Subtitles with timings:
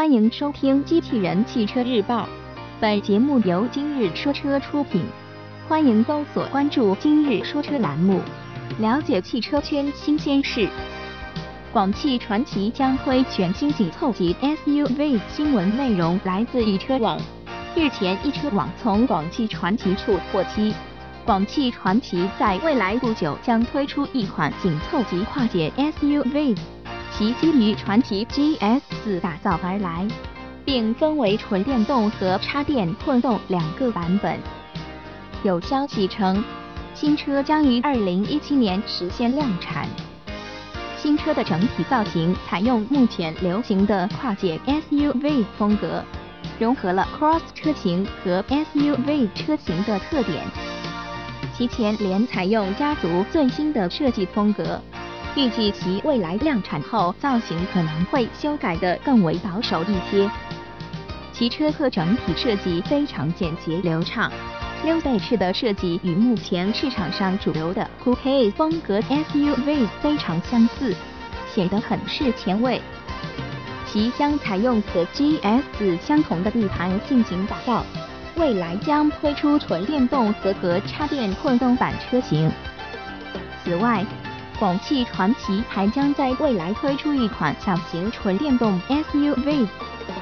[0.00, 2.22] 欢迎收听《机器人汽车日报》，
[2.80, 5.04] 本节目由今日说车出品。
[5.68, 8.22] 欢迎搜索关注“今日说车”栏目，
[8.78, 10.66] 了解汽车圈新鲜事。
[11.70, 17.20] 广汽传祺将推全新紧凑级 SUV，新闻内容来自易车网。
[17.76, 20.74] 日前，易车网从广汽传祺处获悉，
[21.26, 26.56] 广汽传祺在未来不久将推出一款紧凑级跨界 SUV，
[27.12, 30.06] 其基于传祺 GS 打造而来，
[30.64, 34.38] 并分为纯电动和插电混动两个版本。
[35.42, 36.42] 有消息称，
[36.94, 39.86] 新车将于二零一七年实现量产。
[40.96, 46.04] 新车的整体造型采用目前流行的跨界 SUV 风格，
[46.58, 50.44] 融合了 Cross 车型和 SUV 车型的特点。
[51.54, 54.80] 其前脸采用家族最新的设计风格，
[55.36, 60.30] 预计其未来量产后造型可能会修改的更为保守一些。
[61.32, 64.30] 其车侧整体设计非常简洁流畅。
[64.82, 70.96] 溜背式的设计与目前市场上主流的 Coupe 风格 SUV 非常相似，
[71.52, 72.80] 显得很是前卫。
[73.86, 77.84] 其将采用和 GS 相同的底盘进行打造，
[78.36, 82.50] 未来将推出纯电动和和插电混动版车型。
[83.62, 84.02] 此外，
[84.60, 89.66] 广汽传祺还将在未来推出一款小型纯电动 SUV，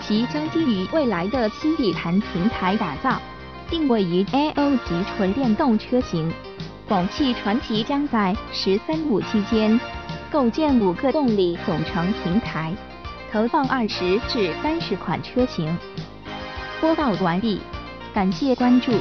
[0.01, 3.21] 其将基于未来的新底盘平台打造。
[3.69, 6.33] 定位于 A O 级纯电动车型，
[6.87, 9.79] 广汽传祺将在“十三五”期间
[10.31, 12.73] 构建五个动力总成平台，
[13.33, 15.77] 投放二十至三十款车型。
[16.81, 17.61] 播报完毕，
[18.15, 18.93] 感谢关注。